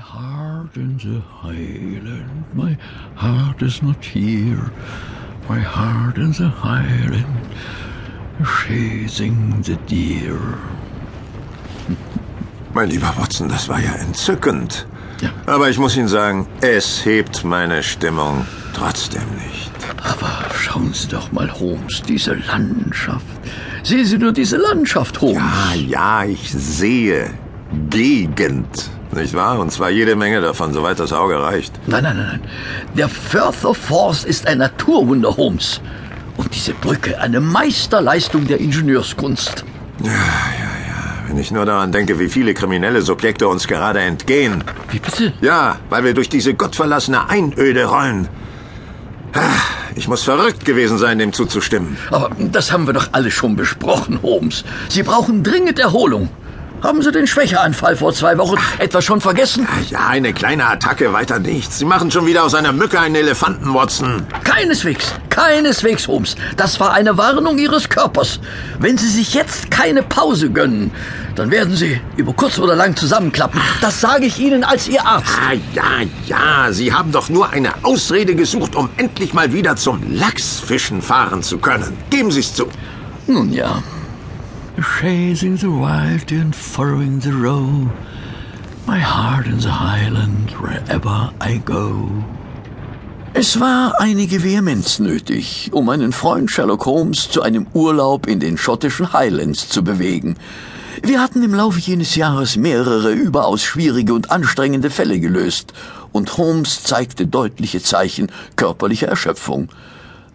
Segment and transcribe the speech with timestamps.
[0.00, 2.76] heart in the Highland, my
[3.14, 4.70] heart is not here.
[5.48, 7.48] My heart in the Highland,
[8.44, 10.58] chasing the deer.
[12.74, 14.86] Mein lieber Watson, das war ja entzückend.
[15.20, 15.30] Ja.
[15.46, 19.70] Aber ich muss Ihnen sagen, es hebt meine Stimmung trotzdem nicht.
[20.02, 23.26] Aber schauen Sie doch mal, Holmes, diese Landschaft.
[23.82, 25.42] Sehen Sie nur diese Landschaft, Holmes.
[25.42, 27.30] Ah ja, ich sehe
[27.90, 29.58] Gegend, nicht wahr?
[29.58, 31.72] Und zwar jede Menge davon, soweit das Auge reicht.
[31.86, 32.50] Nein, nein, nein, nein.
[32.96, 35.80] Der Firth of Forth ist ein Naturwunder, Holmes.
[36.36, 39.64] Und diese Brücke eine Meisterleistung der Ingenieurskunst.
[41.28, 44.64] Wenn ich nur daran denke, wie viele kriminelle Subjekte uns gerade entgehen.
[44.90, 45.32] Wie bitte?
[45.40, 48.28] Ja, weil wir durch diese gottverlassene Einöde rollen.
[49.94, 51.96] Ich muss verrückt gewesen sein, dem zuzustimmen.
[52.10, 54.64] Aber das haben wir doch alle schon besprochen, Holmes.
[54.88, 56.30] Sie brauchen dringend Erholung.
[56.82, 59.68] Haben Sie den Schwächeanfall vor zwei Wochen etwa schon vergessen?
[59.90, 61.78] Ja, eine kleine Attacke, weiter nichts.
[61.78, 64.26] Sie machen schon wieder aus einer Mücke einen Elefanten, Watson.
[64.44, 66.36] Keineswegs, keineswegs, Holmes.
[66.56, 68.40] Das war eine Warnung Ihres Körpers.
[68.78, 70.90] Wenn Sie sich jetzt keine Pause gönnen,
[71.36, 73.60] dann werden Sie über kurz oder lang zusammenklappen.
[73.82, 75.28] Das sage ich Ihnen als Ihr Arzt.
[75.38, 80.00] Ah, ja, ja, Sie haben doch nur eine Ausrede gesucht, um endlich mal wieder zum
[80.14, 81.94] Lachsfischen fahren zu können.
[82.08, 82.68] Geben Sie es zu.
[83.26, 83.82] Nun ja.
[84.78, 87.90] Chasing the wild and following the row.
[88.86, 92.08] My heart in the highland wherever I go.
[93.34, 98.56] Es war einige Vehemenz nötig, um meinen Freund Sherlock Holmes zu einem Urlaub in den
[98.56, 100.36] schottischen Highlands zu bewegen.
[101.02, 105.72] Wir hatten im Laufe jenes Jahres mehrere überaus schwierige und anstrengende Fälle gelöst,
[106.12, 109.68] und Holmes zeigte deutliche Zeichen körperlicher Erschöpfung.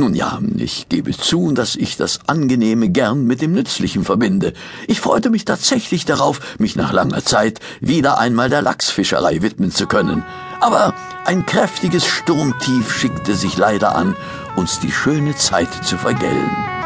[0.00, 4.52] Nun ja, ich gebe zu, dass ich das Angenehme gern mit dem Nützlichen verbinde.
[4.86, 9.88] Ich freute mich tatsächlich darauf, mich nach langer Zeit wieder einmal der Lachsfischerei widmen zu
[9.88, 10.24] können.
[10.60, 14.14] Aber ein kräftiges Sturmtief schickte sich leider an,
[14.54, 16.77] uns die schöne Zeit zu vergällen.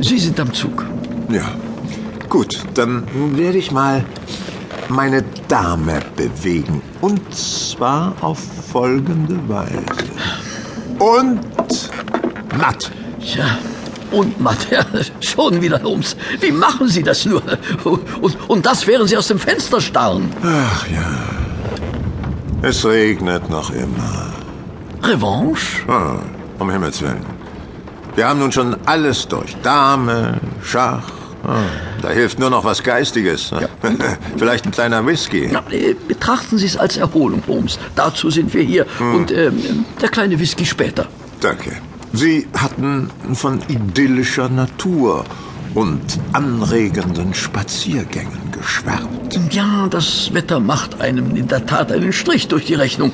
[0.00, 0.84] Sie sind am Zug.
[1.28, 1.50] Ja.
[2.28, 3.04] Gut, dann
[3.36, 4.04] werde ich mal
[4.88, 6.82] meine Dame bewegen.
[7.00, 8.38] Und zwar auf
[8.72, 9.84] folgende Weise.
[10.98, 11.40] Und
[12.58, 12.90] matt.
[13.20, 13.58] Tja,
[14.10, 14.84] und Matt, ja,
[15.20, 16.16] schon wieder Holmes.
[16.40, 17.42] Wie machen Sie das nur?
[17.84, 20.30] Und, und das, während Sie aus dem Fenster starren.
[20.42, 21.24] Ach ja.
[22.62, 24.32] Es regnet noch immer.
[25.02, 25.82] Revanche?
[25.88, 26.16] Ah,
[26.58, 27.33] um Himmels Willen.
[28.16, 29.56] Wir haben nun schon alles durch.
[29.62, 31.10] Dame, Schach.
[31.46, 31.58] Ah,
[32.00, 33.50] da hilft nur noch was Geistiges.
[34.38, 35.50] Vielleicht ein kleiner Whisky.
[35.52, 37.78] Ja, äh, betrachten Sie es als Erholung, Holmes.
[37.96, 38.86] Dazu sind wir hier.
[38.98, 41.06] Und ähm, der kleine Whisky später.
[41.40, 41.72] Danke.
[42.12, 45.24] Sie hatten von idyllischer Natur
[45.74, 46.00] und
[46.32, 49.38] anregenden Spaziergängen geschwärmt.
[49.52, 53.12] Ja, das Wetter macht einem in der Tat einen Strich durch die Rechnung.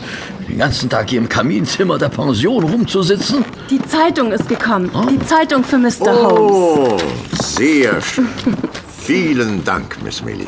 [0.48, 3.44] Den ganzen Tag hier im Kaminzimmer der Pension rumzusitzen.
[3.70, 4.90] Die Zeitung ist gekommen.
[5.10, 5.90] Die Zeitung für Mr.
[6.06, 6.52] Holmes.
[6.52, 6.96] Oh,
[7.42, 8.28] sehr schön.
[9.00, 10.46] Vielen Dank, Miss Millie.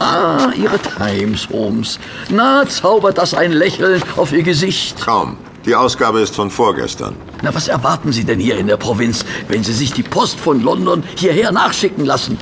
[0.00, 1.98] Ah, Ihre Times, Holmes.
[2.30, 5.00] Na, zaubert das ein Lächeln auf Ihr Gesicht.
[5.00, 5.36] Kaum.
[5.64, 7.14] Die Ausgabe ist von vorgestern.
[7.42, 10.62] Na, was erwarten Sie denn hier in der Provinz, wenn Sie sich die Post von
[10.62, 12.38] London hierher nachschicken lassen?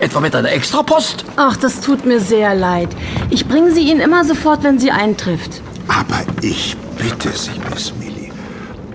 [0.00, 1.24] Etwa mit einer Extrapost?
[1.36, 2.88] Ach, das tut mir sehr leid.
[3.30, 5.60] Ich bringe sie Ihnen immer sofort, wenn sie eintrifft.
[5.88, 8.30] Aber ich bitte Sie, Miss Millie.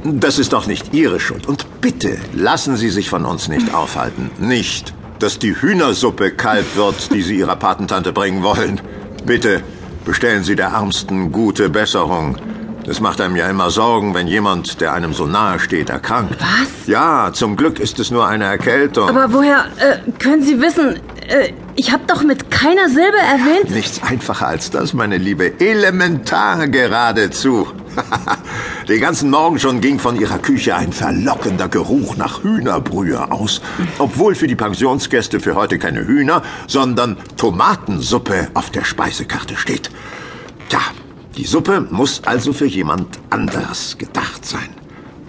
[0.05, 1.47] Das ist doch nicht Ihre Schuld.
[1.47, 4.31] Und bitte lassen Sie sich von uns nicht aufhalten.
[4.39, 8.79] Nicht, dass die Hühnersuppe kalt wird, die Sie Ihrer Patentante bringen wollen.
[9.25, 9.61] Bitte
[10.05, 12.37] bestellen Sie der Ärmsten gute Besserung.
[12.85, 16.35] Das macht einem ja immer Sorgen, wenn jemand, der einem so nahe steht, erkrankt.
[16.39, 16.87] Was?
[16.87, 19.07] Ja, zum Glück ist es nur eine Erkältung.
[19.07, 20.97] Aber woher äh, können Sie wissen?
[21.27, 23.69] Äh, ich habe doch mit keiner Silbe erwähnt.
[23.69, 25.59] Nichts einfacher als das, meine Liebe.
[25.61, 27.67] Elementar geradezu.
[28.89, 33.61] Den ganzen Morgen schon ging von ihrer Küche ein verlockender Geruch nach Hühnerbrühe aus.
[33.97, 39.89] Obwohl für die Pensionsgäste für heute keine Hühner, sondern Tomatensuppe auf der Speisekarte steht.
[40.69, 40.81] Tja,
[41.35, 44.69] die Suppe muss also für jemand anders gedacht sein.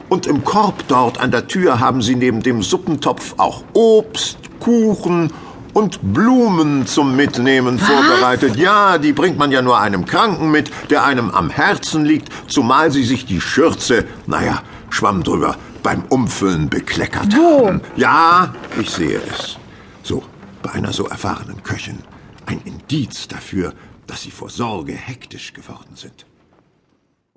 [0.09, 5.33] Und im Korb dort an der Tür haben sie neben dem Suppentopf auch Obst, Kuchen
[5.73, 8.57] und Blumen zum Mitnehmen vorbereitet.
[8.57, 12.91] Ja, die bringt man ja nur einem Kranken mit, der einem am Herzen liegt, zumal
[12.91, 17.81] sie sich die Schürze, naja, Schwamm drüber, beim Umfüllen bekleckert haben.
[17.97, 19.57] Ja, ich sehe es.
[20.03, 20.23] So,
[20.63, 21.99] bei einer so erfahrenen Köchin.
[22.47, 23.73] Ein Indiz dafür,
[24.07, 26.27] dass sie vor Sorge hektisch geworden sind.